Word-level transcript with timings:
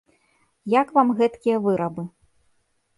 Як 0.79 0.87
вам 0.97 1.13
гэткія 1.21 1.57
вырабы? 1.69 2.11